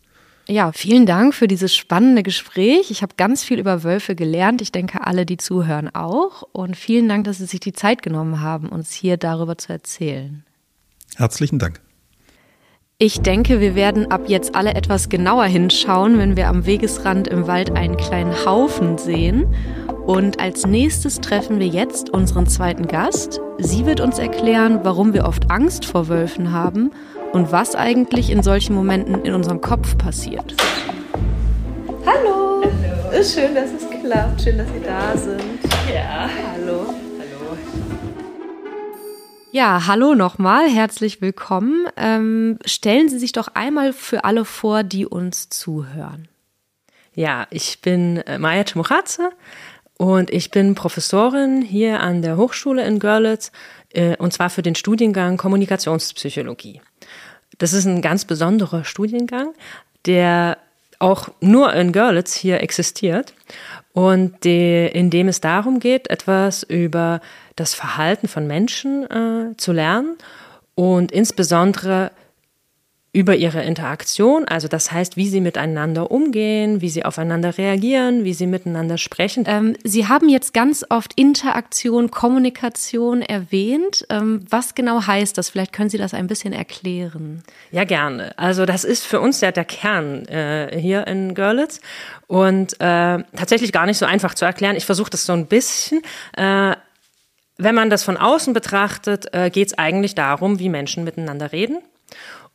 Ja, 0.48 0.72
vielen 0.72 1.06
Dank 1.06 1.34
für 1.34 1.46
dieses 1.46 1.76
spannende 1.76 2.22
Gespräch. 2.22 2.90
Ich 2.90 3.02
habe 3.02 3.14
ganz 3.16 3.44
viel 3.44 3.58
über 3.58 3.84
Wölfe 3.84 4.16
gelernt. 4.16 4.62
Ich 4.62 4.72
denke, 4.72 5.06
alle, 5.06 5.26
die 5.26 5.36
zuhören, 5.36 5.94
auch. 5.94 6.42
Und 6.52 6.76
vielen 6.76 7.08
Dank, 7.08 7.24
dass 7.24 7.38
Sie 7.38 7.46
sich 7.46 7.60
die 7.60 7.74
Zeit 7.74 8.02
genommen 8.02 8.40
haben, 8.40 8.68
uns 8.68 8.92
hier 8.92 9.16
darüber 9.16 9.58
zu 9.58 9.72
erzählen. 9.72 10.42
Herzlichen 11.16 11.58
Dank. 11.58 11.80
Ich 13.02 13.22
denke, 13.22 13.60
wir 13.60 13.74
werden 13.74 14.10
ab 14.10 14.24
jetzt 14.26 14.54
alle 14.54 14.74
etwas 14.74 15.08
genauer 15.08 15.44
hinschauen, 15.44 16.18
wenn 16.18 16.36
wir 16.36 16.48
am 16.48 16.66
Wegesrand 16.66 17.28
im 17.28 17.46
Wald 17.46 17.74
einen 17.74 17.96
kleinen 17.96 18.44
Haufen 18.44 18.98
sehen. 18.98 19.46
Und 20.04 20.38
als 20.38 20.66
nächstes 20.66 21.18
treffen 21.18 21.60
wir 21.60 21.66
jetzt 21.66 22.10
unseren 22.10 22.46
zweiten 22.46 22.88
Gast. 22.88 23.40
Sie 23.56 23.86
wird 23.86 24.02
uns 24.02 24.18
erklären, 24.18 24.80
warum 24.82 25.14
wir 25.14 25.24
oft 25.24 25.50
Angst 25.50 25.86
vor 25.86 26.08
Wölfen 26.08 26.52
haben 26.52 26.90
und 27.32 27.50
was 27.50 27.74
eigentlich 27.74 28.28
in 28.28 28.42
solchen 28.42 28.74
Momenten 28.74 29.22
in 29.22 29.32
unserem 29.32 29.62
Kopf 29.62 29.96
passiert. 29.96 30.54
Hallo! 32.04 32.60
Hallo. 32.62 33.24
Schön, 33.24 33.54
dass 33.54 33.70
es 33.72 33.88
klappt. 34.04 34.42
Schön, 34.42 34.58
dass 34.58 34.68
Sie 34.68 34.82
da 34.84 35.16
sind. 35.16 35.40
Ja. 35.90 36.28
Hallo. 36.52 36.59
Ja, 39.52 39.88
hallo 39.88 40.14
nochmal, 40.14 40.68
herzlich 40.68 41.20
willkommen. 41.20 41.88
Ähm, 41.96 42.60
stellen 42.64 43.08
Sie 43.08 43.18
sich 43.18 43.32
doch 43.32 43.48
einmal 43.48 43.92
für 43.92 44.24
alle 44.24 44.44
vor, 44.44 44.84
die 44.84 45.06
uns 45.06 45.48
zuhören. 45.48 46.28
Ja, 47.16 47.48
ich 47.50 47.80
bin 47.80 48.18
äh, 48.18 48.38
Maja 48.38 48.62
Tschmuchatze 48.62 49.30
und 49.98 50.30
ich 50.30 50.52
bin 50.52 50.76
Professorin 50.76 51.62
hier 51.62 51.98
an 51.98 52.22
der 52.22 52.36
Hochschule 52.36 52.86
in 52.86 53.00
Görlitz 53.00 53.50
äh, 53.92 54.16
und 54.18 54.32
zwar 54.32 54.50
für 54.50 54.62
den 54.62 54.76
Studiengang 54.76 55.36
Kommunikationspsychologie. 55.36 56.80
Das 57.58 57.72
ist 57.72 57.86
ein 57.86 58.02
ganz 58.02 58.24
besonderer 58.24 58.84
Studiengang, 58.84 59.52
der 60.06 60.58
auch 61.00 61.28
nur 61.40 61.72
in 61.74 61.90
Görlitz 61.90 62.34
hier 62.34 62.60
existiert 62.60 63.34
und 63.94 64.44
die, 64.44 64.86
in 64.86 65.10
dem 65.10 65.26
es 65.26 65.40
darum 65.40 65.80
geht, 65.80 66.08
etwas 66.08 66.62
über 66.62 67.20
das 67.60 67.74
Verhalten 67.74 68.26
von 68.26 68.46
Menschen 68.46 69.04
äh, 69.10 69.56
zu 69.56 69.72
lernen 69.72 70.16
und 70.74 71.12
insbesondere 71.12 72.10
über 73.12 73.34
ihre 73.34 73.64
Interaktion, 73.64 74.46
also 74.46 74.68
das 74.68 74.92
heißt, 74.92 75.16
wie 75.16 75.28
sie 75.28 75.40
miteinander 75.40 76.12
umgehen, 76.12 76.80
wie 76.80 76.88
sie 76.88 77.04
aufeinander 77.04 77.58
reagieren, 77.58 78.22
wie 78.22 78.34
sie 78.34 78.46
miteinander 78.46 78.98
sprechen. 78.98 79.44
Ähm, 79.48 79.74
sie 79.82 80.06
haben 80.06 80.28
jetzt 80.28 80.54
ganz 80.54 80.84
oft 80.88 81.14
Interaktion, 81.14 82.12
Kommunikation 82.12 83.20
erwähnt. 83.20 84.06
Ähm, 84.10 84.44
was 84.48 84.76
genau 84.76 85.08
heißt 85.08 85.36
das? 85.36 85.50
Vielleicht 85.50 85.72
können 85.72 85.90
Sie 85.90 85.98
das 85.98 86.14
ein 86.14 86.28
bisschen 86.28 86.52
erklären. 86.52 87.42
Ja, 87.72 87.82
gerne. 87.82 88.38
Also 88.38 88.64
das 88.64 88.84
ist 88.84 89.04
für 89.04 89.20
uns 89.20 89.40
ja 89.40 89.50
der 89.50 89.64
Kern 89.64 90.24
äh, 90.26 90.78
hier 90.80 91.08
in 91.08 91.34
Görlitz 91.34 91.80
und 92.28 92.74
äh, 92.74 93.18
tatsächlich 93.36 93.72
gar 93.72 93.86
nicht 93.86 93.98
so 93.98 94.06
einfach 94.06 94.34
zu 94.34 94.44
erklären. 94.44 94.76
Ich 94.76 94.86
versuche 94.86 95.10
das 95.10 95.26
so 95.26 95.32
ein 95.32 95.46
bisschen. 95.46 96.00
Äh, 96.36 96.76
wenn 97.62 97.74
man 97.74 97.90
das 97.90 98.02
von 98.02 98.16
außen 98.16 98.52
betrachtet, 98.54 99.32
äh, 99.34 99.50
geht 99.50 99.68
es 99.68 99.78
eigentlich 99.78 100.14
darum, 100.14 100.58
wie 100.58 100.68
Menschen 100.68 101.04
miteinander 101.04 101.52
reden 101.52 101.78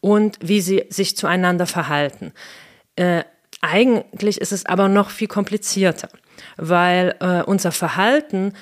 und 0.02 0.38
wie 0.42 0.62
sie 0.62 0.86
sich 0.90 1.16
zueinander 1.16 1.68
verhalten. 1.68 2.34
Äh, 2.96 3.24
eigentlich 3.62 4.40
ist 4.42 4.52
es 4.52 4.66
aber 4.66 4.88
noch 4.88 5.10
viel 5.10 5.28
komplizierter, 5.28 6.10
weil 6.58 7.16
äh, 7.20 7.44
unser 7.44 7.72
Verhalten 7.72 8.54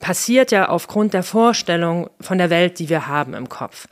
passiert 0.00 0.50
ja 0.50 0.68
aufgrund 0.68 1.14
der 1.14 1.22
Vorstellung 1.22 2.10
von 2.20 2.38
der 2.38 2.50
Welt, 2.50 2.78
die 2.78 2.88
wir 2.88 3.06
haben 3.06 3.34
im 3.34 3.48
Kopf. 3.48 3.86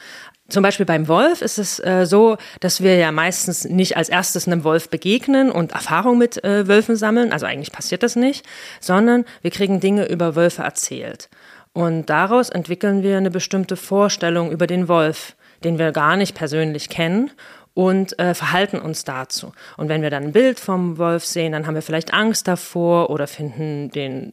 Zum 0.52 0.62
Beispiel 0.62 0.86
beim 0.86 1.08
Wolf 1.08 1.42
ist 1.42 1.58
es 1.58 1.78
äh, 1.80 2.04
so, 2.06 2.36
dass 2.60 2.82
wir 2.82 2.96
ja 2.96 3.10
meistens 3.10 3.64
nicht 3.64 3.96
als 3.96 4.08
erstes 4.08 4.46
einem 4.46 4.64
Wolf 4.64 4.88
begegnen 4.88 5.50
und 5.50 5.72
Erfahrung 5.72 6.18
mit 6.18 6.42
äh, 6.44 6.68
Wölfen 6.68 6.96
sammeln, 6.96 7.32
also 7.32 7.46
eigentlich 7.46 7.72
passiert 7.72 8.02
das 8.02 8.16
nicht, 8.16 8.46
sondern 8.80 9.24
wir 9.40 9.50
kriegen 9.50 9.80
Dinge 9.80 10.08
über 10.08 10.36
Wölfe 10.36 10.62
erzählt. 10.62 11.30
Und 11.72 12.10
daraus 12.10 12.50
entwickeln 12.50 13.02
wir 13.02 13.16
eine 13.16 13.30
bestimmte 13.30 13.76
Vorstellung 13.76 14.50
über 14.50 14.66
den 14.66 14.88
Wolf 14.88 15.34
den 15.64 15.78
wir 15.78 15.92
gar 15.92 16.16
nicht 16.16 16.34
persönlich 16.34 16.88
kennen 16.88 17.30
und 17.74 18.18
äh, 18.18 18.34
verhalten 18.34 18.78
uns 18.78 19.04
dazu. 19.04 19.52
Und 19.76 19.88
wenn 19.88 20.02
wir 20.02 20.10
dann 20.10 20.24
ein 20.24 20.32
Bild 20.32 20.60
vom 20.60 20.98
Wolf 20.98 21.24
sehen, 21.24 21.52
dann 21.52 21.66
haben 21.66 21.74
wir 21.74 21.82
vielleicht 21.82 22.12
Angst 22.12 22.48
davor 22.48 23.10
oder 23.10 23.26
finden 23.26 23.90
den 23.90 24.32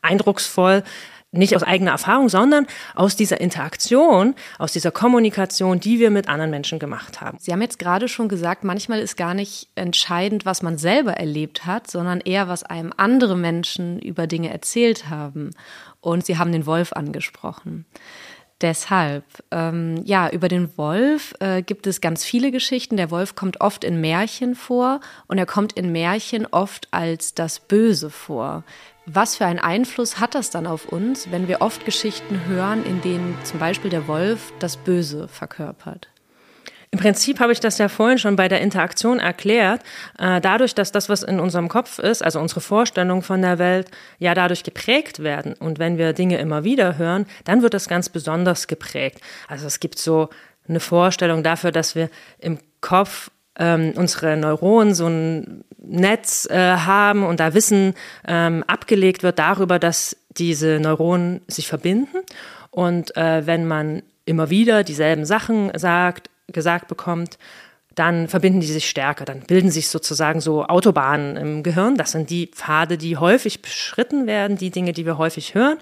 eindrucksvoll. 0.00 0.82
Nicht 1.30 1.54
aus 1.54 1.62
eigener 1.62 1.90
Erfahrung, 1.90 2.30
sondern 2.30 2.66
aus 2.94 3.14
dieser 3.14 3.38
Interaktion, 3.38 4.34
aus 4.58 4.72
dieser 4.72 4.90
Kommunikation, 4.90 5.78
die 5.78 5.98
wir 5.98 6.10
mit 6.10 6.26
anderen 6.26 6.50
Menschen 6.50 6.78
gemacht 6.78 7.20
haben. 7.20 7.36
Sie 7.38 7.52
haben 7.52 7.60
jetzt 7.60 7.78
gerade 7.78 8.08
schon 8.08 8.28
gesagt, 8.28 8.64
manchmal 8.64 9.00
ist 9.00 9.18
gar 9.18 9.34
nicht 9.34 9.68
entscheidend, 9.74 10.46
was 10.46 10.62
man 10.62 10.78
selber 10.78 11.12
erlebt 11.12 11.66
hat, 11.66 11.90
sondern 11.90 12.20
eher, 12.20 12.48
was 12.48 12.62
einem 12.62 12.94
andere 12.96 13.36
Menschen 13.36 13.98
über 13.98 14.26
Dinge 14.26 14.50
erzählt 14.50 15.10
haben. 15.10 15.50
Und 16.00 16.24
Sie 16.24 16.38
haben 16.38 16.50
den 16.50 16.64
Wolf 16.64 16.94
angesprochen. 16.94 17.84
Deshalb, 18.60 19.24
ähm, 19.52 20.02
ja, 20.04 20.30
über 20.30 20.48
den 20.48 20.76
Wolf 20.78 21.34
äh, 21.38 21.62
gibt 21.62 21.86
es 21.86 22.00
ganz 22.00 22.24
viele 22.24 22.50
Geschichten. 22.50 22.96
Der 22.96 23.10
Wolf 23.10 23.36
kommt 23.36 23.60
oft 23.60 23.84
in 23.84 24.00
Märchen 24.00 24.56
vor 24.56 25.00
und 25.28 25.38
er 25.38 25.46
kommt 25.46 25.74
in 25.74 25.92
Märchen 25.92 26.46
oft 26.46 26.88
als 26.90 27.34
das 27.34 27.60
Böse 27.60 28.10
vor. 28.10 28.64
Was 29.10 29.36
für 29.36 29.46
einen 29.46 29.58
Einfluss 29.58 30.20
hat 30.20 30.34
das 30.34 30.50
dann 30.50 30.66
auf 30.66 30.84
uns, 30.84 31.30
wenn 31.30 31.48
wir 31.48 31.62
oft 31.62 31.86
Geschichten 31.86 32.44
hören, 32.44 32.84
in 32.84 33.00
denen 33.00 33.38
zum 33.42 33.58
Beispiel 33.58 33.90
der 33.90 34.06
Wolf 34.06 34.52
das 34.58 34.76
Böse 34.76 35.28
verkörpert? 35.28 36.08
Im 36.90 36.98
Prinzip 36.98 37.40
habe 37.40 37.52
ich 37.52 37.60
das 37.60 37.78
ja 37.78 37.88
vorhin 37.88 38.18
schon 38.18 38.36
bei 38.36 38.48
der 38.48 38.60
Interaktion 38.60 39.18
erklärt. 39.18 39.80
Äh, 40.18 40.42
dadurch, 40.42 40.74
dass 40.74 40.92
das, 40.92 41.08
was 41.08 41.22
in 41.22 41.40
unserem 41.40 41.70
Kopf 41.70 41.98
ist, 41.98 42.22
also 42.22 42.38
unsere 42.38 42.60
Vorstellungen 42.60 43.22
von 43.22 43.40
der 43.40 43.58
Welt, 43.58 43.90
ja 44.18 44.34
dadurch 44.34 44.62
geprägt 44.62 45.22
werden. 45.22 45.54
Und 45.54 45.78
wenn 45.78 45.96
wir 45.96 46.12
Dinge 46.12 46.36
immer 46.36 46.64
wieder 46.64 46.98
hören, 46.98 47.24
dann 47.44 47.62
wird 47.62 47.72
das 47.72 47.88
ganz 47.88 48.10
besonders 48.10 48.66
geprägt. 48.66 49.22
Also 49.48 49.66
es 49.66 49.80
gibt 49.80 49.98
so 49.98 50.28
eine 50.68 50.80
Vorstellung 50.80 51.42
dafür, 51.42 51.72
dass 51.72 51.94
wir 51.94 52.10
im 52.38 52.58
Kopf 52.82 53.30
ähm, 53.58 53.92
unsere 53.96 54.36
Neuronen 54.36 54.94
so 54.94 55.06
ein 55.06 55.64
Netz 55.78 56.46
äh, 56.50 56.76
haben 56.76 57.24
und 57.24 57.40
da 57.40 57.54
Wissen 57.54 57.94
ähm, 58.26 58.64
abgelegt 58.66 59.22
wird 59.22 59.38
darüber, 59.38 59.78
dass 59.78 60.16
diese 60.30 60.78
Neuronen 60.80 61.40
sich 61.48 61.68
verbinden. 61.68 62.18
Und 62.70 63.16
äh, 63.16 63.46
wenn 63.46 63.66
man 63.66 64.02
immer 64.24 64.50
wieder 64.50 64.84
dieselben 64.84 65.24
Sachen 65.24 65.70
sagt, 65.76 66.30
gesagt 66.48 66.88
bekommt, 66.88 67.38
dann 67.94 68.28
verbinden 68.28 68.60
die 68.60 68.66
sich 68.66 68.88
stärker, 68.88 69.24
dann 69.24 69.40
bilden 69.40 69.70
sich 69.70 69.88
sozusagen 69.88 70.40
so 70.40 70.64
Autobahnen 70.64 71.36
im 71.36 71.62
Gehirn. 71.62 71.96
Das 71.96 72.12
sind 72.12 72.30
die 72.30 72.46
Pfade, 72.46 72.96
die 72.96 73.16
häufig 73.16 73.60
beschritten 73.60 74.26
werden, 74.26 74.56
die 74.56 74.70
Dinge, 74.70 74.92
die 74.92 75.04
wir 75.04 75.18
häufig 75.18 75.54
hören. 75.54 75.78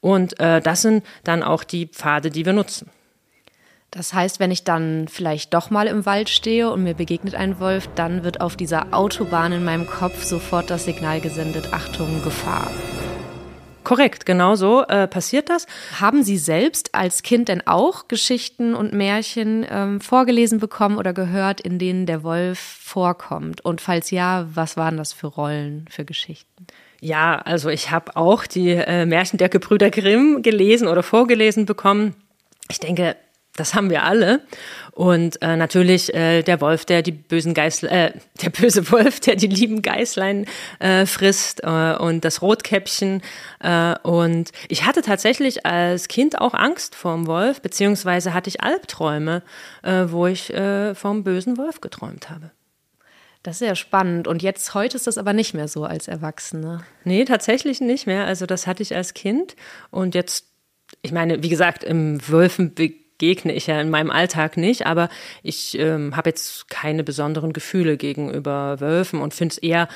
Und 0.00 0.40
äh, 0.40 0.60
das 0.60 0.82
sind 0.82 1.04
dann 1.22 1.44
auch 1.44 1.62
die 1.62 1.86
Pfade, 1.86 2.30
die 2.30 2.44
wir 2.44 2.52
nutzen. 2.52 2.90
Das 3.92 4.14
heißt, 4.14 4.40
wenn 4.40 4.50
ich 4.50 4.64
dann 4.64 5.06
vielleicht 5.06 5.52
doch 5.52 5.68
mal 5.68 5.86
im 5.86 6.06
Wald 6.06 6.30
stehe 6.30 6.70
und 6.70 6.82
mir 6.82 6.94
begegnet 6.94 7.34
ein 7.34 7.60
Wolf, 7.60 7.90
dann 7.94 8.24
wird 8.24 8.40
auf 8.40 8.56
dieser 8.56 8.94
Autobahn 8.94 9.52
in 9.52 9.64
meinem 9.64 9.86
Kopf 9.86 10.24
sofort 10.24 10.70
das 10.70 10.86
Signal 10.86 11.20
gesendet, 11.20 11.74
Achtung, 11.74 12.24
Gefahr. 12.24 12.70
Korrekt, 13.84 14.24
genau 14.24 14.54
so 14.54 14.82
äh, 14.84 15.06
passiert 15.06 15.50
das. 15.50 15.66
Haben 16.00 16.22
Sie 16.22 16.38
selbst 16.38 16.94
als 16.94 17.22
Kind 17.22 17.48
denn 17.48 17.66
auch 17.66 18.08
Geschichten 18.08 18.74
und 18.74 18.94
Märchen 18.94 19.66
ähm, 19.68 20.00
vorgelesen 20.00 20.58
bekommen 20.58 20.96
oder 20.96 21.12
gehört, 21.12 21.60
in 21.60 21.78
denen 21.78 22.06
der 22.06 22.22
Wolf 22.22 22.58
vorkommt? 22.58 23.62
Und 23.62 23.82
falls 23.82 24.10
ja, 24.10 24.46
was 24.54 24.78
waren 24.78 24.96
das 24.96 25.12
für 25.12 25.26
Rollen, 25.26 25.84
für 25.90 26.06
Geschichten? 26.06 26.66
Ja, 27.02 27.36
also 27.40 27.68
ich 27.68 27.90
habe 27.90 28.16
auch 28.16 28.46
die 28.46 28.70
äh, 28.70 29.04
Märchen 29.04 29.36
der 29.36 29.50
Gebrüder 29.50 29.90
Grimm 29.90 30.40
gelesen 30.40 30.88
oder 30.88 31.02
vorgelesen 31.02 31.66
bekommen. 31.66 32.14
Ich 32.70 32.80
denke, 32.80 33.16
das 33.56 33.74
haben 33.74 33.90
wir 33.90 34.04
alle. 34.04 34.40
Und 34.92 35.40
äh, 35.42 35.56
natürlich 35.56 36.12
äh, 36.14 36.42
der 36.42 36.60
Wolf, 36.60 36.84
der 36.84 37.02
die 37.02 37.12
bösen 37.12 37.54
Geißl 37.54 37.86
äh, 37.86 38.12
der 38.42 38.50
böse 38.50 38.90
Wolf, 38.90 39.20
der 39.20 39.36
die 39.36 39.46
lieben 39.46 39.82
Geißlein 39.82 40.46
äh, 40.78 41.06
frisst 41.06 41.62
äh, 41.62 41.94
und 41.96 42.24
das 42.24 42.42
Rotkäppchen. 42.42 43.22
Äh, 43.60 43.94
und 44.02 44.52
ich 44.68 44.84
hatte 44.84 45.02
tatsächlich 45.02 45.66
als 45.66 46.08
Kind 46.08 46.40
auch 46.40 46.54
Angst 46.54 46.94
vorm 46.94 47.26
Wolf, 47.26 47.60
beziehungsweise 47.60 48.34
hatte 48.34 48.48
ich 48.48 48.62
Albträume, 48.62 49.42
äh, 49.82 50.04
wo 50.08 50.26
ich 50.26 50.52
äh, 50.52 50.94
vom 50.94 51.24
bösen 51.24 51.58
Wolf 51.58 51.80
geträumt 51.80 52.30
habe. 52.30 52.50
Das 53.42 53.60
ist 53.60 53.66
ja 53.66 53.74
spannend. 53.74 54.28
Und 54.28 54.42
jetzt, 54.42 54.72
heute 54.74 54.96
ist 54.96 55.06
das 55.06 55.18
aber 55.18 55.32
nicht 55.32 55.52
mehr 55.52 55.68
so 55.68 55.84
als 55.84 56.06
Erwachsene. 56.06 56.84
Nee, 57.04 57.24
tatsächlich 57.24 57.80
nicht 57.80 58.06
mehr. 58.06 58.24
Also 58.24 58.46
das 58.46 58.66
hatte 58.66 58.82
ich 58.82 58.94
als 58.94 59.14
Kind. 59.14 59.56
Und 59.90 60.14
jetzt, 60.14 60.46
ich 61.02 61.12
meine, 61.12 61.42
wie 61.42 61.48
gesagt, 61.48 61.82
im 61.82 62.20
Wölfen 62.28 62.74
begegne 63.22 63.52
ich 63.52 63.68
ja 63.68 63.80
in 63.80 63.88
meinem 63.88 64.10
Alltag 64.10 64.56
nicht, 64.56 64.84
aber 64.84 65.08
ich 65.44 65.78
ähm, 65.78 66.16
habe 66.16 66.30
jetzt 66.30 66.68
keine 66.68 67.04
besonderen 67.04 67.52
Gefühle 67.52 67.96
gegenüber 67.96 68.80
Wölfen 68.80 69.20
und 69.20 69.32
finde 69.32 69.52
es 69.52 69.58
eher 69.58 69.88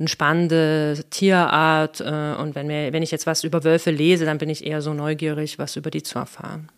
eine 0.00 0.08
spannende 0.08 1.04
Tierart. 1.10 2.00
Äh, 2.00 2.34
und 2.40 2.56
wenn, 2.56 2.66
mir, 2.66 2.92
wenn 2.92 3.04
ich 3.04 3.12
jetzt 3.12 3.26
was 3.26 3.44
über 3.44 3.62
Wölfe 3.62 3.92
lese, 3.92 4.24
dann 4.24 4.38
bin 4.38 4.50
ich 4.50 4.66
eher 4.66 4.82
so 4.82 4.94
neugierig, 4.94 5.60
was 5.60 5.76
über 5.76 5.90
die 5.90 6.02
zu 6.02 6.18
erfahren. 6.18 6.68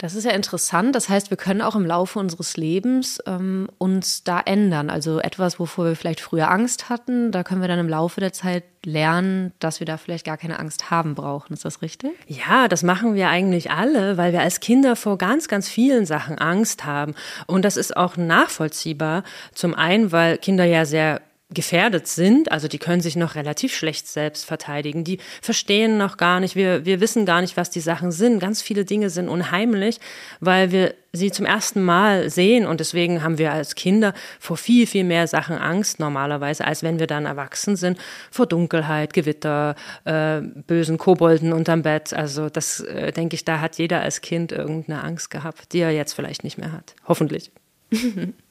Das 0.00 0.14
ist 0.14 0.24
ja 0.24 0.30
interessant. 0.30 0.94
Das 0.94 1.10
heißt, 1.10 1.28
wir 1.28 1.36
können 1.36 1.60
auch 1.60 1.76
im 1.76 1.84
Laufe 1.84 2.18
unseres 2.18 2.56
Lebens 2.56 3.22
ähm, 3.26 3.68
uns 3.76 4.24
da 4.24 4.40
ändern. 4.40 4.88
Also 4.88 5.20
etwas, 5.20 5.60
wovor 5.60 5.84
wir 5.84 5.94
vielleicht 5.94 6.20
früher 6.20 6.50
Angst 6.50 6.88
hatten, 6.88 7.30
da 7.32 7.44
können 7.44 7.60
wir 7.60 7.68
dann 7.68 7.78
im 7.78 7.88
Laufe 7.88 8.18
der 8.18 8.32
Zeit 8.32 8.64
lernen, 8.82 9.52
dass 9.58 9.78
wir 9.78 9.84
da 9.84 9.98
vielleicht 9.98 10.24
gar 10.24 10.38
keine 10.38 10.58
Angst 10.58 10.90
haben 10.90 11.14
brauchen. 11.14 11.52
Ist 11.52 11.66
das 11.66 11.82
richtig? 11.82 12.12
Ja, 12.26 12.66
das 12.66 12.82
machen 12.82 13.14
wir 13.14 13.28
eigentlich 13.28 13.72
alle, 13.72 14.16
weil 14.16 14.32
wir 14.32 14.40
als 14.40 14.60
Kinder 14.60 14.96
vor 14.96 15.18
ganz, 15.18 15.48
ganz 15.48 15.68
vielen 15.68 16.06
Sachen 16.06 16.38
Angst 16.38 16.86
haben. 16.86 17.14
Und 17.46 17.66
das 17.66 17.76
ist 17.76 17.94
auch 17.94 18.16
nachvollziehbar. 18.16 19.22
Zum 19.52 19.74
einen, 19.74 20.12
weil 20.12 20.38
Kinder 20.38 20.64
ja 20.64 20.86
sehr 20.86 21.20
gefährdet 21.52 22.06
sind, 22.06 22.52
also 22.52 22.68
die 22.68 22.78
können 22.78 23.00
sich 23.00 23.16
noch 23.16 23.34
relativ 23.34 23.74
schlecht 23.74 24.06
selbst 24.06 24.44
verteidigen, 24.44 25.02
die 25.02 25.18
verstehen 25.42 25.98
noch 25.98 26.16
gar 26.16 26.38
nicht, 26.38 26.54
wir, 26.54 26.84
wir 26.84 27.00
wissen 27.00 27.26
gar 27.26 27.40
nicht, 27.40 27.56
was 27.56 27.70
die 27.70 27.80
Sachen 27.80 28.12
sind. 28.12 28.38
Ganz 28.38 28.62
viele 28.62 28.84
Dinge 28.84 29.10
sind 29.10 29.28
unheimlich, 29.28 29.98
weil 30.38 30.70
wir 30.70 30.94
sie 31.12 31.32
zum 31.32 31.46
ersten 31.46 31.82
Mal 31.82 32.30
sehen 32.30 32.66
und 32.66 32.78
deswegen 32.78 33.24
haben 33.24 33.38
wir 33.38 33.52
als 33.52 33.74
Kinder 33.74 34.14
vor 34.38 34.56
viel, 34.56 34.86
viel 34.86 35.02
mehr 35.02 35.26
Sachen 35.26 35.58
Angst 35.58 35.98
normalerweise, 35.98 36.64
als 36.64 36.84
wenn 36.84 37.00
wir 37.00 37.08
dann 37.08 37.26
erwachsen 37.26 37.74
sind, 37.74 37.98
vor 38.30 38.46
Dunkelheit, 38.46 39.12
Gewitter, 39.12 39.74
äh, 40.04 40.40
bösen 40.40 40.98
Kobolden 40.98 41.52
unterm 41.52 41.82
Bett. 41.82 42.12
Also 42.14 42.48
das 42.48 42.78
äh, 42.80 43.10
denke 43.10 43.34
ich, 43.34 43.44
da 43.44 43.60
hat 43.60 43.76
jeder 43.76 44.02
als 44.02 44.20
Kind 44.20 44.52
irgendeine 44.52 45.02
Angst 45.02 45.30
gehabt, 45.30 45.72
die 45.72 45.80
er 45.80 45.90
jetzt 45.90 46.12
vielleicht 46.12 46.44
nicht 46.44 46.58
mehr 46.58 46.70
hat. 46.70 46.94
Hoffentlich. 47.08 47.50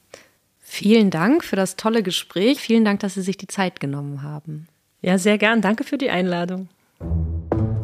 Vielen 0.72 1.10
Dank 1.10 1.42
für 1.42 1.56
das 1.56 1.74
tolle 1.74 2.04
Gespräch. 2.04 2.60
Vielen 2.60 2.84
Dank, 2.84 3.00
dass 3.00 3.14
Sie 3.14 3.22
sich 3.22 3.36
die 3.36 3.48
Zeit 3.48 3.80
genommen 3.80 4.22
haben. 4.22 4.68
Ja, 5.02 5.18
sehr 5.18 5.36
gern. 5.36 5.62
Danke 5.62 5.82
für 5.82 5.98
die 5.98 6.10
Einladung. 6.10 6.68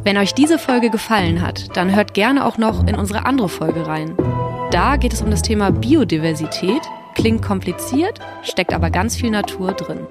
Wenn 0.05 0.17
euch 0.17 0.33
diese 0.33 0.57
Folge 0.57 0.89
gefallen 0.89 1.41
hat, 1.41 1.75
dann 1.75 1.93
hört 1.93 2.13
gerne 2.13 2.45
auch 2.45 2.57
noch 2.57 2.87
in 2.87 2.95
unsere 2.95 3.25
andere 3.25 3.49
Folge 3.49 3.85
rein. 3.85 4.15
Da 4.71 4.95
geht 4.95 5.11
es 5.11 5.21
um 5.21 5.29
das 5.29 5.41
Thema 5.41 5.69
Biodiversität. 5.69 6.81
Klingt 7.13 7.43
kompliziert, 7.43 8.21
steckt 8.41 8.73
aber 8.73 8.89
ganz 8.89 9.17
viel 9.17 9.31
Natur 9.31 9.73
drin. 9.73 10.07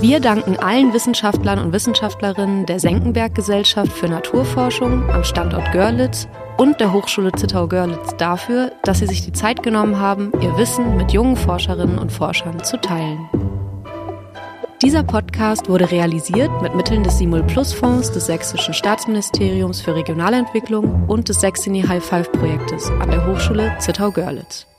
Wir 0.00 0.20
danken 0.20 0.56
allen 0.56 0.92
Wissenschaftlern 0.94 1.58
und 1.58 1.72
Wissenschaftlerinnen 1.72 2.64
der 2.66 2.78
Senckenberg 2.78 3.34
Gesellschaft 3.34 3.92
für 3.92 4.06
Naturforschung 4.06 5.10
am 5.10 5.24
Standort 5.24 5.72
Görlitz 5.72 6.28
und 6.62 6.78
der 6.78 6.92
Hochschule 6.92 7.32
Zittau-Görlitz 7.32 8.16
dafür, 8.18 8.70
dass 8.84 9.00
sie 9.00 9.08
sich 9.08 9.24
die 9.24 9.32
Zeit 9.32 9.64
genommen 9.64 9.98
haben, 9.98 10.30
ihr 10.40 10.56
Wissen 10.56 10.96
mit 10.96 11.10
jungen 11.10 11.36
Forscherinnen 11.36 11.98
und 11.98 12.12
Forschern 12.12 12.62
zu 12.62 12.80
teilen. 12.80 13.28
Dieser 14.80 15.02
Podcast 15.02 15.68
wurde 15.68 15.90
realisiert 15.90 16.50
mit 16.62 16.76
Mitteln 16.76 17.02
des 17.02 17.18
Simul 17.18 17.42
Plus 17.42 17.72
Fonds 17.72 18.12
des 18.12 18.26
Sächsischen 18.26 18.74
Staatsministeriums 18.74 19.80
für 19.80 19.96
Regionalentwicklung 19.96 21.08
und 21.08 21.28
des 21.28 21.40
Sächsini 21.40 21.82
High 21.82 22.04
Five 22.04 22.30
Projektes 22.30 22.90
an 22.90 23.10
der 23.10 23.26
Hochschule 23.26 23.76
Zittau-Görlitz. 23.80 24.71